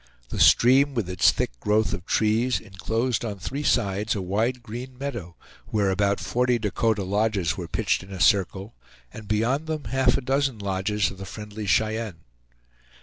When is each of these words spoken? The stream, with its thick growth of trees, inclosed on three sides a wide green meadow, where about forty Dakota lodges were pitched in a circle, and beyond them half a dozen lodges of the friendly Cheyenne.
The 0.29 0.39
stream, 0.39 0.95
with 0.95 1.07
its 1.07 1.29
thick 1.29 1.51
growth 1.59 1.93
of 1.93 2.07
trees, 2.07 2.59
inclosed 2.59 3.23
on 3.23 3.37
three 3.37 3.61
sides 3.61 4.15
a 4.15 4.19
wide 4.23 4.63
green 4.63 4.97
meadow, 4.97 5.35
where 5.67 5.91
about 5.91 6.19
forty 6.19 6.57
Dakota 6.57 7.03
lodges 7.03 7.55
were 7.55 7.67
pitched 7.67 8.01
in 8.01 8.11
a 8.11 8.19
circle, 8.19 8.73
and 9.13 9.27
beyond 9.27 9.67
them 9.67 9.83
half 9.83 10.17
a 10.17 10.21
dozen 10.21 10.57
lodges 10.57 11.11
of 11.11 11.19
the 11.19 11.25
friendly 11.27 11.67
Cheyenne. 11.67 12.21